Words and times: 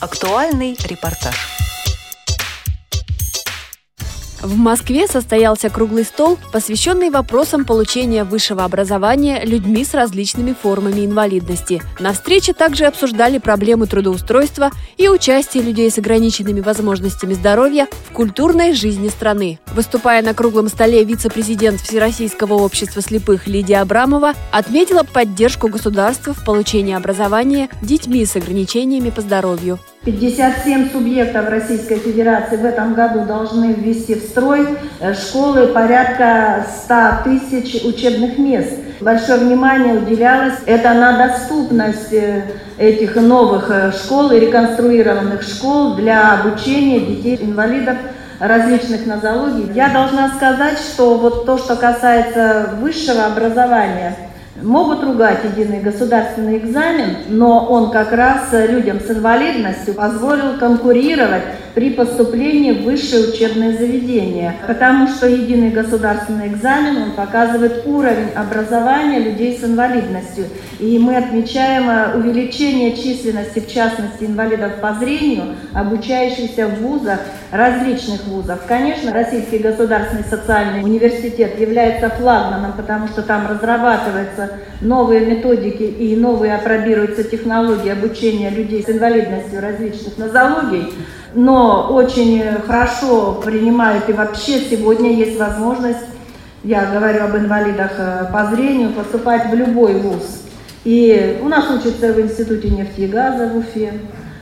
Актуальный 0.00 0.78
репортаж. 0.84 1.57
В 4.40 4.56
Москве 4.56 5.08
состоялся 5.08 5.68
круглый 5.68 6.04
стол, 6.04 6.38
посвященный 6.52 7.10
вопросам 7.10 7.64
получения 7.64 8.22
высшего 8.22 8.64
образования 8.64 9.44
людьми 9.44 9.84
с 9.84 9.94
различными 9.94 10.52
формами 10.52 11.04
инвалидности. 11.04 11.82
На 11.98 12.12
встрече 12.12 12.52
также 12.52 12.84
обсуждали 12.84 13.38
проблемы 13.38 13.86
трудоустройства 13.86 14.70
и 14.96 15.08
участия 15.08 15.60
людей 15.60 15.90
с 15.90 15.98
ограниченными 15.98 16.60
возможностями 16.60 17.34
здоровья 17.34 17.88
в 18.08 18.12
культурной 18.12 18.74
жизни 18.74 19.08
страны. 19.08 19.58
Выступая 19.74 20.22
на 20.22 20.34
круглом 20.34 20.68
столе, 20.68 21.02
вице-президент 21.02 21.80
Всероссийского 21.80 22.54
общества 22.54 23.02
слепых 23.02 23.48
Лидия 23.48 23.80
Абрамова 23.80 24.34
отметила 24.52 25.02
поддержку 25.02 25.68
государства 25.68 26.32
в 26.32 26.44
получении 26.44 26.94
образования 26.94 27.68
детьми 27.82 28.24
с 28.24 28.36
ограничениями 28.36 29.10
по 29.10 29.20
здоровью. 29.20 29.80
57 30.04 30.92
субъектов 30.92 31.48
Российской 31.48 31.96
Федерации 31.96 32.56
в 32.56 32.64
этом 32.64 32.94
году 32.94 33.24
должны 33.24 33.72
ввести 33.72 34.14
в 34.14 34.22
строй 34.22 34.78
э, 35.00 35.12
школы 35.12 35.66
порядка 35.68 36.64
100 36.84 36.94
тысяч 37.24 37.84
учебных 37.84 38.38
мест. 38.38 38.70
Большое 39.00 39.40
внимание 39.40 39.94
уделялось 39.94 40.54
это 40.66 40.94
на 40.94 41.18
доступность 41.18 42.12
э, 42.12 42.44
этих 42.78 43.16
новых 43.16 43.70
э, 43.70 43.90
школ 43.90 44.30
и 44.30 44.38
реконструированных 44.38 45.42
школ 45.42 45.96
для 45.96 46.34
обучения 46.34 47.00
детей-инвалидов 47.00 47.96
различных 48.38 49.04
нозологий. 49.04 49.72
Я 49.74 49.88
должна 49.88 50.28
сказать, 50.36 50.78
что 50.78 51.18
вот 51.18 51.44
то, 51.44 51.58
что 51.58 51.74
касается 51.74 52.70
высшего 52.80 53.26
образования– 53.26 54.16
Могут 54.62 55.04
ругать 55.04 55.44
единый 55.44 55.80
государственный 55.80 56.58
экзамен, 56.58 57.16
но 57.28 57.66
он 57.66 57.90
как 57.90 58.12
раз 58.12 58.48
людям 58.52 58.98
с 58.98 59.10
инвалидностью 59.10 59.94
позволил 59.94 60.58
конкурировать 60.58 61.42
при 61.78 61.90
поступлении 61.90 62.72
в 62.72 62.82
высшее 62.82 63.28
учебное 63.28 63.70
заведение, 63.70 64.56
потому 64.66 65.06
что 65.06 65.28
единый 65.28 65.70
государственный 65.70 66.48
экзамен, 66.48 67.00
он 67.00 67.10
показывает 67.12 67.86
уровень 67.86 68.30
образования 68.34 69.20
людей 69.20 69.56
с 69.56 69.62
инвалидностью. 69.62 70.46
И 70.80 70.98
мы 70.98 71.16
отмечаем 71.16 71.88
э, 71.88 72.16
увеличение 72.18 72.96
численности, 72.96 73.60
в 73.60 73.72
частности, 73.72 74.24
инвалидов 74.24 74.72
по 74.80 74.94
зрению, 74.94 75.54
обучающихся 75.72 76.66
в 76.66 76.82
вузах, 76.82 77.20
различных 77.52 78.24
вузов. 78.24 78.58
Конечно, 78.66 79.12
Российский 79.12 79.58
государственный 79.58 80.24
социальный 80.24 80.82
университет 80.82 81.60
является 81.60 82.08
флагманом, 82.08 82.72
потому 82.72 83.06
что 83.06 83.22
там 83.22 83.46
разрабатываются 83.46 84.50
новые 84.80 85.20
методики 85.20 85.84
и 85.84 86.16
новые 86.16 86.56
опробируются 86.56 87.22
технологии 87.22 87.90
обучения 87.90 88.50
людей 88.50 88.82
с 88.82 88.90
инвалидностью 88.90 89.60
различных 89.60 90.18
нозологий 90.18 90.92
но 91.34 91.67
очень 91.90 92.42
хорошо 92.66 93.40
принимают 93.44 94.08
и 94.08 94.12
вообще 94.12 94.60
сегодня 94.60 95.12
есть 95.12 95.38
возможность, 95.38 96.04
я 96.64 96.86
говорю 96.86 97.24
об 97.24 97.36
инвалидах 97.36 97.92
э, 97.98 98.26
по 98.32 98.46
зрению, 98.46 98.90
поступать 98.90 99.50
в 99.50 99.54
любой 99.54 99.94
вуз. 99.94 100.42
И 100.84 101.38
у 101.42 101.48
нас 101.48 101.70
учатся 101.70 102.12
в 102.12 102.20
Институте 102.20 102.68
нефти 102.70 103.02
и 103.02 103.06
газа 103.06 103.48
в 103.48 103.58
Уфе. 103.58 103.92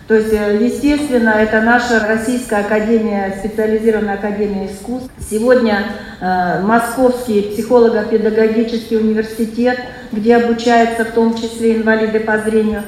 То 0.09 0.15
есть, 0.15 0.33
э, 0.33 0.59
естественно, 0.61 1.31
это 1.31 1.61
наша 1.61 2.07
Российская 2.07 2.61
Академия, 2.61 3.35
специализированная 3.39 4.15
Академия 4.15 4.67
искусств. 4.67 5.11
Сегодня 5.29 5.85
э, 6.21 6.63
Московский 6.63 7.43
психолого-педагогический 7.43 8.97
университет, 8.97 9.79
где 10.13 10.37
обучаются 10.37 11.05
в 11.05 11.11
том 11.11 11.35
числе 11.35 11.77
инвалиды 11.77 12.21
по 12.21 12.39
зрению. 12.39 12.83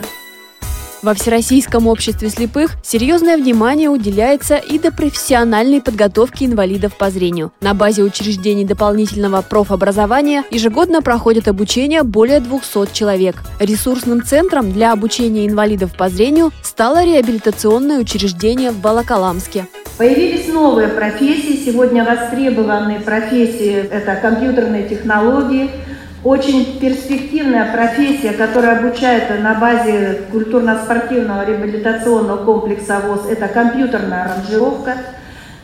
Во 1.01 1.15
Всероссийском 1.15 1.87
обществе 1.87 2.29
слепых 2.29 2.73
серьезное 2.83 3.37
внимание 3.37 3.89
уделяется 3.89 4.57
и 4.57 4.81
до 4.81 4.91
профессиональной 4.91 5.81
подготовки 5.81 6.43
инвалидов 6.43 6.97
по 6.99 7.09
зрению. 7.11 7.53
На 7.61 7.73
базе 7.73 8.03
учреждений 8.03 8.65
дополнительного 8.65 9.43
профобразования 9.43 10.43
ежегодно 10.51 11.01
проходит 11.01 11.47
обучение 11.47 12.03
более 12.03 12.41
200 12.41 12.93
человек. 12.93 13.37
Ресурсным 13.61 14.25
центром 14.25 14.73
для 14.73 14.93
обучения 14.93 15.47
инвалидов 15.47 15.97
по 15.97 16.09
зрению 16.09 16.51
стало 16.63 17.05
реабилитационное 17.05 18.01
учреждение 18.01 18.73
в 18.73 18.81
Волоколамске. 18.81 19.69
Появились 19.99 20.49
новые 20.49 20.89
профессии, 20.89 21.65
сегодня 21.65 22.05
востребованные 22.05 22.99
профессии– 22.99 23.73
это 23.91 24.17
компьютерные 24.17 24.89
технологии– 24.89 25.71
очень 26.25 26.79
перспективная 26.81 27.73
профессия, 27.73 28.33
которая 28.33 28.79
обучает 28.79 29.31
на 29.41 29.55
базе 29.55 30.23
культурно-спортивного 30.33 31.45
реабилитационного 31.47 32.45
комплекса 32.45 33.01
ВОЗ, 33.07 33.27
это 33.31 33.47
компьютерная 33.47 34.25
аранжировка. 34.25 34.95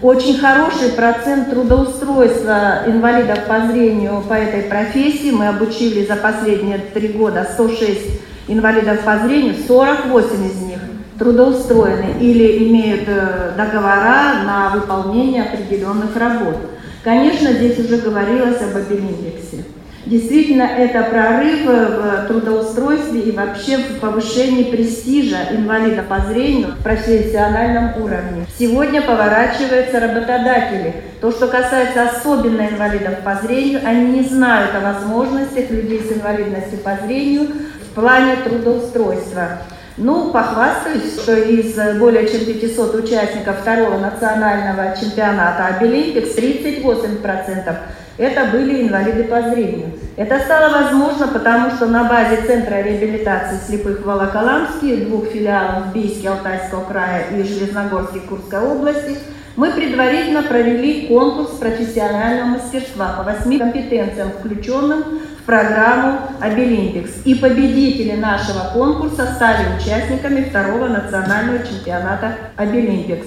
Очень 0.01 0.39
хороший 0.39 0.91
процент 0.91 1.51
трудоустройства 1.51 2.83
инвалидов 2.87 3.41
по 3.49 3.67
зрению 3.67 4.23
по 4.29 4.35
этой 4.35 4.63
профессии. 4.63 5.31
Мы 5.31 5.49
обучили 5.49 6.05
за 6.07 6.17
последние 6.17 6.79
три 6.79 7.09
года 7.09 7.49
106 7.53 8.21
инвалидов 8.49 9.01
по 9.01 9.19
зрению, 9.19 9.55
48 9.67 10.47
из 10.47 10.61
них 10.61 10.79
трудоустроены 11.19 12.17
или 12.21 12.69
имеют 12.69 13.05
э, 13.07 13.53
договора 13.57 14.43
на 14.45 14.71
выполнение 14.75 15.45
определенных 15.45 16.17
работ. 16.17 16.57
Конечно, 17.03 17.53
здесь 17.53 17.79
уже 17.79 17.99
говорилось 17.99 18.61
об 18.61 18.77
обилиндексе. 18.77 19.65
Действительно, 20.07 20.65
это 20.65 21.03
прорыв 21.05 21.65
в 21.65 22.27
трудоустройстве 22.29 23.21
и 23.21 23.33
вообще 23.33 23.79
в 23.79 24.01
повышении 24.01 24.65
престижа 24.65 25.39
инвалида 25.51 26.03
по 26.03 26.21
зрению 26.21 26.73
в 26.73 26.83
профессиональном 26.83 28.03
уровне. 28.03 28.47
Сегодня 28.59 29.01
поворачиваются 29.01 30.01
работодатели. 30.01 30.95
То, 31.23 31.33
что 31.33 31.47
касается 31.47 32.03
особенно 32.03 32.69
инвалидов 32.69 33.21
по 33.25 33.35
зрению, 33.43 33.81
они 33.85 34.21
не 34.21 34.23
знают 34.29 34.75
о 34.75 34.81
возможностях 34.81 35.71
людей 35.71 36.03
с 36.03 36.13
инвалидностью 36.13 36.79
по 36.81 36.99
зрению 37.07 37.49
в 37.81 37.95
плане 37.95 38.37
трудоустройства. 38.45 39.61
Ну, 39.97 40.33
похвастаюсь, 40.33 41.15
что 41.23 41.35
из 41.37 41.77
более 41.99 42.29
чем 42.29 42.45
500 42.45 42.95
участников 42.97 43.61
второго 43.61 43.97
национального 43.99 44.95
чемпионата 45.01 45.67
Обилимпикс 45.67 46.37
38% 46.37 47.77
это 48.17 48.47
были 48.47 48.83
инвалиды 48.83 49.25
по 49.25 49.43
зрению. 49.43 49.93
Это 50.17 50.39
стало 50.39 50.73
возможно, 50.73 51.27
потому 51.27 51.71
что 51.73 51.87
на 51.87 52.05
базе 52.05 52.43
Центра 52.47 52.81
реабилитации 52.81 53.59
слепых 53.67 54.01
в 54.01 54.05
Волоколамске, 54.05 54.99
двух 54.99 55.27
филиалов 55.27 55.87
в 55.87 55.93
Бийске, 55.93 56.29
Алтайского 56.29 56.85
края 56.85 57.27
и 57.33 57.43
Железногорске, 57.43 58.21
Курской 58.21 58.61
области, 58.61 59.19
мы 59.57 59.71
предварительно 59.71 60.43
провели 60.43 61.07
конкурс 61.09 61.51
профессионального 61.59 62.59
мастерства 62.59 63.15
по 63.17 63.23
восьми 63.25 63.59
компетенциям, 63.59 64.31
включенным 64.31 65.03
в 65.41 65.47
программу 65.47 66.19
Абилимпикс. 66.41 67.11
И 67.25 67.35
победители 67.35 68.17
нашего 68.17 68.71
конкурса 68.73 69.27
стали 69.35 69.65
участниками 69.77 70.45
второго 70.45 70.89
национального 70.89 71.59
чемпионата 71.65 72.35
Абилимпикс 72.57 73.27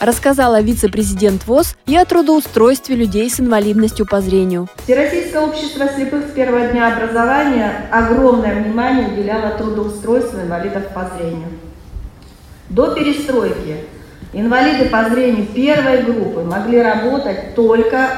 рассказала 0.00 0.60
вице-президент 0.60 1.46
ВОЗ 1.46 1.76
и 1.86 1.96
о 1.96 2.04
трудоустройстве 2.04 2.96
людей 2.96 3.28
с 3.30 3.40
инвалидностью 3.40 4.06
по 4.06 4.20
зрению. 4.20 4.68
Всероссийское 4.84 5.42
общество 5.42 5.88
слепых 5.88 6.26
с 6.28 6.32
первого 6.32 6.68
дня 6.68 6.94
образования 6.94 7.88
огромное 7.90 8.62
внимание 8.62 9.08
уделяло 9.08 9.50
трудоустройству 9.58 10.40
инвалидов 10.40 10.84
по 10.94 11.10
зрению. 11.16 11.48
До 12.68 12.94
перестройки 12.94 13.84
инвалиды 14.32 14.88
по 14.90 15.08
зрению 15.08 15.46
первой 15.46 16.02
группы 16.02 16.42
могли 16.42 16.82
работать 16.82 17.54
только, 17.54 18.10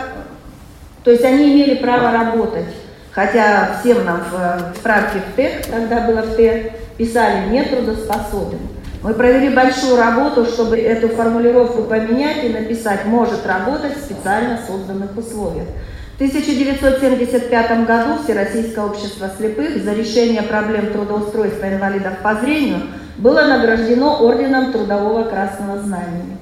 то 1.04 1.10
есть 1.10 1.24
они 1.24 1.52
имели 1.52 1.76
право 1.76 2.10
работать, 2.10 2.66
хотя 3.12 3.78
всем 3.80 4.04
нам 4.04 4.22
в 4.30 4.76
справке 4.76 5.20
в 5.20 5.36
ТЭК, 5.36 5.66
тогда 5.66 6.00
было 6.06 6.22
в 6.22 6.34
ТЭК, 6.34 6.72
писали 6.96 7.48
нетрудоспособен. 7.48 8.58
Мы 9.02 9.14
провели 9.14 9.48
большую 9.48 9.96
работу, 9.96 10.44
чтобы 10.44 10.78
эту 10.78 11.08
формулировку 11.08 11.84
поменять 11.84 12.44
и 12.44 12.50
написать 12.50 13.06
«может 13.06 13.46
работать 13.46 13.96
в 13.96 14.00
специально 14.00 14.58
созданных 14.66 15.16
условиях». 15.16 15.68
В 16.12 16.22
1975 16.22 17.86
году 17.86 18.22
Всероссийское 18.22 18.84
общество 18.84 19.30
слепых 19.38 19.82
за 19.82 19.94
решение 19.94 20.42
проблем 20.42 20.92
трудоустройства 20.92 21.72
инвалидов 21.72 22.12
по 22.22 22.34
зрению 22.34 22.82
было 23.16 23.40
награждено 23.40 24.22
Орденом 24.22 24.70
Трудового 24.70 25.24
Красного 25.24 25.78
Знамени. 25.78 26.36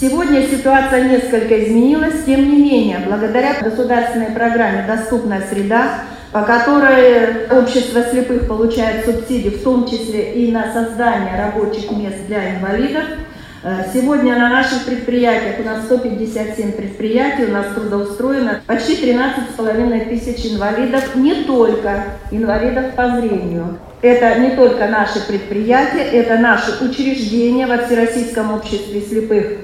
Сегодня 0.00 0.46
ситуация 0.46 1.08
несколько 1.08 1.64
изменилась, 1.64 2.22
тем 2.24 2.48
не 2.48 2.62
менее, 2.62 3.00
благодаря 3.04 3.54
государственной 3.60 4.30
программе 4.30 4.84
«Доступная 4.86 5.42
среда» 5.50 6.02
по 6.32 6.42
которой 6.42 7.48
общество 7.50 8.02
слепых 8.02 8.46
получает 8.46 9.04
субсидии, 9.04 9.50
в 9.50 9.62
том 9.62 9.86
числе 9.86 10.34
и 10.34 10.52
на 10.52 10.72
создание 10.72 11.36
рабочих 11.36 11.90
мест 11.90 12.26
для 12.26 12.56
инвалидов, 12.56 13.04
Э, 13.60 13.82
сегодня 13.92 14.38
на 14.38 14.50
наших 14.50 14.84
предприятиях, 14.84 15.58
у 15.58 15.64
нас 15.64 15.84
157 15.86 16.72
предприятий, 16.72 17.44
у 17.44 17.50
нас 17.50 17.66
трудоустроено 17.74 18.60
почти 18.66 18.94
13,5 18.94 20.08
тысяч 20.08 20.52
инвалидов, 20.52 21.16
не 21.16 21.42
только 21.42 22.04
инвалидов 22.30 22.94
по 22.94 23.08
зрению. 23.16 23.78
Это 24.00 24.38
не 24.38 24.50
только 24.50 24.86
наши 24.86 25.26
предприятия, 25.26 26.04
это 26.04 26.38
наши 26.38 26.84
учреждения 26.84 27.66
во 27.66 27.78
Всероссийском 27.78 28.54
обществе 28.54 29.00
слепых 29.00 29.58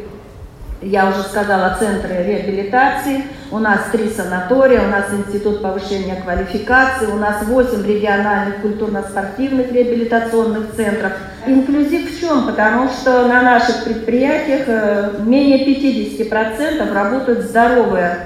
я 0.85 1.09
уже 1.09 1.23
сказала, 1.23 1.77
центры 1.79 2.23
реабилитации, 2.23 3.25
у 3.55 3.59
нас 3.61 3.83
три 3.93 4.11
санатория, 4.11 4.81
у 4.81 4.91
нас 4.91 5.05
институт 5.13 5.63
повышения 5.63 6.17
квалификации, 6.17 7.07
у 7.07 7.17
нас 7.17 7.45
восемь 7.45 7.87
региональных 7.87 8.57
культурно-спортивных 8.63 9.71
реабилитационных 9.71 10.75
центров. 10.75 11.13
Инклюзив 11.47 12.11
в 12.11 12.21
чем? 12.21 12.47
Потому 12.47 12.89
что 12.89 13.29
на 13.29 13.43
наших 13.43 13.85
предприятиях 13.85 14.63
э, 14.67 15.11
менее 15.21 15.65
50% 15.65 16.93
работают 16.93 17.43
здоровые 17.43 18.17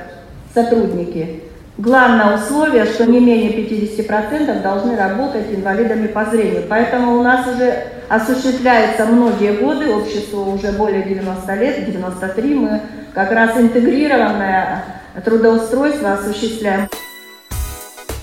сотрудники. 0.54 1.42
Главное 1.76 2.36
условие, 2.36 2.86
что 2.86 3.04
не 3.04 3.20
менее 3.20 3.52
50% 3.52 4.62
должны 4.62 4.96
работать 4.96 5.54
инвалидами 5.54 6.06
по 6.06 6.24
зрению. 6.24 6.64
Поэтому 6.70 7.18
у 7.18 7.22
нас 7.22 7.46
уже 7.46 7.84
осуществляется 8.08 9.04
многие 9.04 9.52
годы, 9.52 9.90
обществу 9.90 10.50
уже 10.50 10.72
более 10.72 11.02
90 11.02 11.54
лет, 11.56 11.84
93, 11.84 12.54
мы 12.54 12.80
как 13.12 13.30
раз 13.30 13.56
интегрированное 13.58 14.82
трудоустройство 15.24 16.14
осуществляем. 16.14 16.88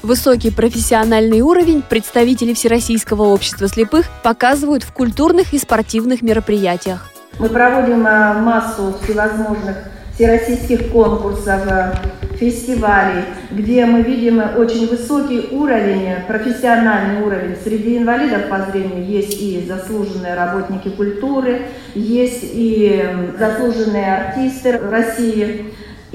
Высокий 0.04 0.52
профессиональный 0.52 1.42
уровень 1.42 1.82
представители 1.82 2.54
Всероссийского 2.54 3.24
общества 3.24 3.68
слепых 3.68 4.06
показывают 4.24 4.84
в 4.84 4.94
культурных 4.94 5.54
и 5.54 5.58
спортивных 5.58 6.22
мероприятиях. 6.22 7.12
Мы 7.40 7.50
проводим 7.50 8.06
э, 8.06 8.34
массу 8.34 8.96
всевозможных 9.02 9.78
всероссийских 10.14 10.92
конкурсов, 10.92 11.62
э, 11.68 11.94
фестивалей, 12.38 13.24
где 13.52 13.86
мы 13.86 14.02
видим 14.02 14.42
очень 14.58 14.88
высокий 14.88 15.48
уровень, 15.52 16.24
профессиональный 16.28 17.24
уровень. 17.24 17.56
Среди 17.64 17.98
инвалидов 17.98 18.48
по 18.50 18.62
зрению 18.70 19.06
есть 19.06 19.42
и 19.42 19.66
заслуженные 19.68 20.36
работники 20.36 20.90
культуры, 20.90 21.68
есть 21.94 22.42
и 22.44 23.04
заслуженные 23.40 24.16
артисты 24.16 24.78
России. 24.78 25.66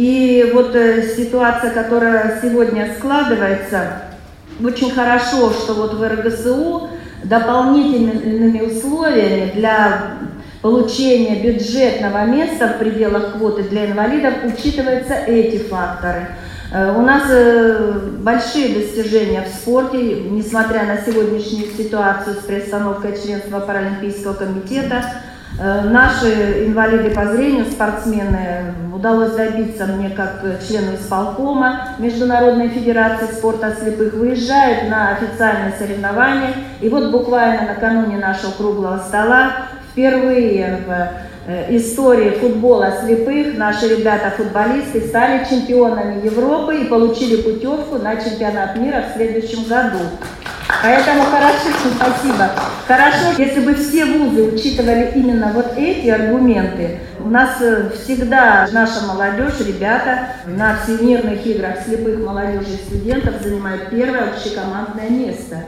И 0.00 0.50
вот 0.54 0.74
э, 0.74 1.14
ситуация, 1.14 1.72
которая 1.72 2.40
сегодня 2.40 2.94
складывается, 2.96 4.04
очень 4.64 4.92
хорошо, 4.92 5.50
что 5.50 5.74
вот 5.74 5.92
в 5.92 6.02
РГСУ 6.02 6.88
дополнительными 7.22 8.62
условиями 8.62 9.52
для 9.54 10.14
получения 10.62 11.42
бюджетного 11.42 12.24
места 12.24 12.68
в 12.68 12.78
пределах 12.78 13.34
квоты 13.34 13.64
для 13.64 13.90
инвалидов 13.90 14.32
учитываются 14.42 15.12
эти 15.12 15.58
факторы. 15.64 16.28
Э, 16.72 16.96
у 16.96 17.02
нас 17.02 17.24
э, 17.28 18.00
большие 18.22 18.76
достижения 18.76 19.42
в 19.42 19.54
спорте, 19.54 19.98
несмотря 20.30 20.84
на 20.84 20.96
сегодняшнюю 20.96 21.66
ситуацию 21.76 22.36
с 22.36 22.38
приостановкой 22.46 23.18
членства 23.22 23.60
Паралимпийского 23.60 24.32
комитета. 24.32 25.04
Э, 25.58 25.82
наши 25.82 26.66
инвалиды 26.66 27.10
по 27.10 27.26
зрению, 27.26 27.66
спортсмены, 27.66 28.74
удалось 28.94 29.32
добиться 29.32 29.86
мне 29.86 30.10
как 30.10 30.42
члену 30.66 30.94
исполкома 30.94 31.96
Международной 31.98 32.68
Федерации 32.68 33.26
спорта 33.32 33.74
слепых, 33.80 34.14
выезжают 34.14 34.88
на 34.88 35.10
официальные 35.10 35.74
соревнования. 35.78 36.54
И 36.80 36.88
вот 36.88 37.10
буквально 37.10 37.68
накануне 37.68 38.16
нашего 38.18 38.52
круглого 38.52 38.98
стола 38.98 39.68
Впервые 39.92 40.78
в 40.86 41.50
э, 41.50 41.76
истории 41.76 42.30
футбола 42.30 42.94
слепых 43.04 43.58
наши 43.58 43.88
ребята-футболисты 43.88 45.00
стали 45.08 45.44
чемпионами 45.44 46.24
Европы 46.24 46.76
и 46.76 46.84
получили 46.84 47.42
путевку 47.42 47.98
на 47.98 48.14
чемпионат 48.16 48.76
мира 48.76 49.04
в 49.10 49.16
следующем 49.16 49.64
году. 49.64 49.98
Поэтому 50.82 51.24
хорошо, 51.24 51.68
спасибо. 51.96 52.50
Хорошо, 52.86 53.38
если 53.38 53.60
бы 53.60 53.74
все 53.74 54.04
вузы 54.06 54.52
учитывали 54.52 55.12
именно 55.14 55.52
вот 55.52 55.74
эти 55.76 56.08
аргументы. 56.08 57.00
У 57.18 57.28
нас 57.28 57.60
э, 57.60 57.90
всегда 57.90 58.66
наша 58.72 59.06
молодежь, 59.06 59.60
ребята 59.60 60.28
на 60.46 60.76
всемирных 60.76 61.44
играх 61.46 61.82
слепых 61.84 62.18
молодежи 62.20 62.76
студентов 62.86 63.34
занимают 63.42 63.90
первое 63.90 64.30
общекомандное 64.30 65.10
место. 65.10 65.64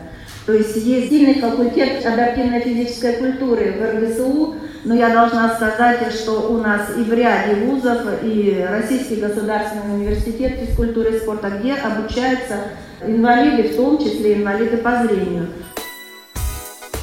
То 0.46 0.54
есть 0.54 0.75
есть 0.76 1.08
сильный 1.08 1.40
факультет 1.40 2.05
адаптивной 2.05 2.60
физической 2.60 3.14
культуры 3.14 3.75
в 3.78 3.96
РГСУ, 3.96 4.56
но 4.84 4.94
я 4.94 5.10
должна 5.10 5.55
сказать, 5.55 6.12
что 6.12 6.50
у 6.50 6.58
нас 6.58 6.88
и 6.96 7.02
в 7.02 7.12
ряде 7.12 7.55
вузов, 7.64 8.00
и 8.22 8.66
Российский 8.69 9.16
государственный 9.16 9.94
университет 9.94 10.55
физкультуры 10.58 11.16
и 11.16 11.19
спорта, 11.20 11.50
где 11.50 11.75
обучаются 11.75 12.56
инвалиды, 13.06 13.69
в 13.70 13.76
том 13.76 13.99
числе 13.99 14.34
инвалиды 14.34 14.76
по 14.78 15.04
зрению. 15.04 15.49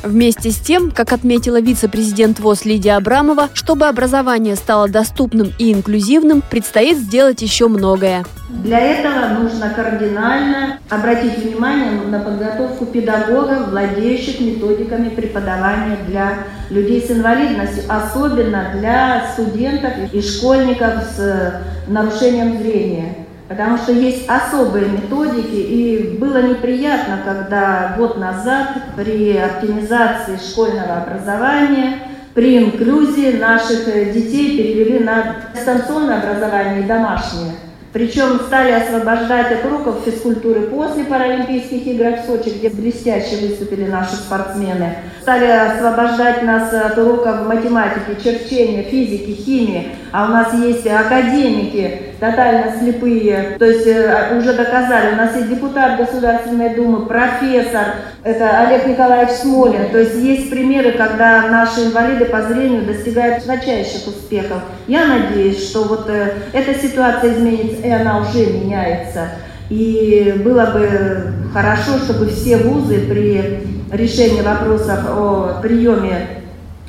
Вместе 0.01 0.51
с 0.51 0.57
тем, 0.57 0.92
как 0.92 1.12
отметила 1.12 1.60
вице-президент 1.60 2.40
ВОЗ 2.40 2.63
Лидия 2.63 2.94
Абрамова, 2.94 3.50
чтобы 3.54 3.88
образование 3.88 4.56
стало 4.56 4.88
доступным 4.88 5.51
и 5.60 5.74
инклюзивным, 5.74 6.42
предстоит 6.42 6.98
сделать 6.98 7.42
еще 7.42 7.68
многое. 7.68 8.24
Для 8.50 8.80
этого 8.80 9.40
нужно 9.40 9.69
кардинально 9.69 10.80
обратить 10.90 11.38
внимание 11.40 12.02
на 12.07 12.19
подготовку 12.19 12.86
педагогов, 12.86 13.69
владеющих 13.69 14.40
методиками 14.40 15.10
преподавания 15.10 15.98
для 16.07 16.45
людей 16.69 17.06
с 17.06 17.12
инвалидностью, 17.12 17.84
особенно 17.90 18.72
для 18.75 19.31
студентов 19.34 19.92
и 20.13 20.22
школьников 20.22 21.04
с 21.16 21.62
нарушением 21.88 22.57
зрения 22.57 23.28
потому 23.50 23.78
что 23.78 23.92
есть 23.92 24.30
особые 24.30 24.86
методики, 24.86 25.56
и 25.56 26.18
было 26.19 26.42
неприятно, 26.44 27.19
когда 27.25 27.96
год 27.98 28.18
назад 28.18 28.68
при 28.96 29.36
оптимизации 29.36 30.38
школьного 30.38 30.98
образования, 30.98 31.96
при 32.36 32.60
инклюзии 32.60 33.38
наших 33.38 33.86
детей 34.13 34.56
перевели 34.56 35.00
на 35.00 35.38
дистанционное 35.54 36.22
образование 36.22 36.84
и 36.84 36.88
домашнее. 36.88 37.54
Причем 37.91 38.39
стали 38.41 38.71
освобождать 38.71 39.51
от 39.51 39.65
уроков 39.65 40.03
физкультуры 40.06 40.62
после 40.62 41.06
Паралимпийских 41.06 41.88
игр 41.88 42.18
в 42.18 42.25
Сочи, 42.25 42.50
где 42.56 42.69
блестяще 42.69 43.47
выступили 43.47 43.88
наши 43.88 44.15
спортсмены. 44.15 44.95
Стали 45.21 45.45
освобождать 45.45 46.44
нас 46.44 46.71
от 46.71 46.97
уроков 47.00 47.47
математики, 47.47 48.21
черчения, 48.24 48.83
физики, 48.83 49.31
химии. 49.31 49.89
А 50.12 50.25
у 50.25 50.30
нас 50.30 50.53
есть 50.53 50.86
академики, 50.88 52.09
тотально 52.19 52.74
слепые, 52.80 53.56
то 53.57 53.65
есть 53.65 53.88
э, 53.88 54.38
уже 54.38 54.53
доказали. 54.53 55.13
У 55.13 55.18
нас 55.18 55.35
есть 55.35 55.50
депутат 55.50 55.97
Государственной 55.97 56.75
Думы, 56.75 57.06
профессор, 57.06 57.95
это 58.24 58.59
Олег 58.62 58.88
Николаевич 58.88 59.35
Смолин. 59.35 59.89
То 59.92 60.00
есть 60.00 60.15
есть 60.15 60.50
примеры, 60.50 60.92
когда 60.94 61.47
наши 61.47 61.85
инвалиды 61.85 62.25
по 62.25 62.42
зрению 62.42 62.85
достигают 62.85 63.44
высочайших 63.44 64.07
успехов. 64.07 64.61
Я 64.87 65.06
надеюсь, 65.06 65.69
что 65.69 65.83
вот 65.83 66.09
э, 66.09 66.33
эта 66.54 66.73
ситуация 66.73 67.33
изменится 67.33 67.79
и 67.83 67.90
она 67.90 68.19
уже 68.19 68.45
меняется. 68.45 69.30
И 69.69 70.42
было 70.44 70.68
бы 70.68 71.33
хорошо, 71.54 71.98
чтобы 72.00 72.28
все 72.28 72.57
вузы 72.57 73.07
при 73.07 73.62
решении 73.92 74.42
вопросов 74.42 75.00
о 75.09 75.59
приеме 75.62 76.44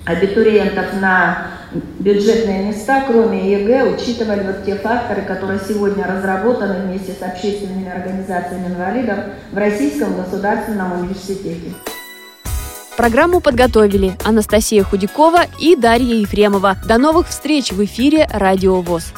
абитуриентов 0.07 0.87
на 1.01 1.47
бюджетные 1.99 2.69
места, 2.69 3.05
кроме 3.07 3.53
ЕГЭ, 3.53 3.95
учитывали 3.95 4.43
вот 4.45 4.65
те 4.65 4.75
факторы, 4.77 5.23
которые 5.23 5.61
сегодня 5.67 6.07
разработаны 6.07 6.87
вместе 6.87 7.13
с 7.13 7.23
общественными 7.23 7.91
организациями 7.91 8.69
инвалидов 8.69 9.19
в 9.53 9.57
Российском 9.57 10.17
государственном 10.17 11.01
университете. 11.01 11.73
Программу 12.97 13.41
подготовили 13.41 14.13
Анастасия 14.25 14.83
Худякова 14.83 15.43
и 15.59 15.77
Дарья 15.77 16.17
Ефремова. 16.17 16.77
До 16.87 16.99
новых 16.99 17.29
встреч 17.29 17.73
в 17.73 17.83
эфире 17.85 18.29
«Радио 18.31 18.81
ВОЗ». 18.81 19.15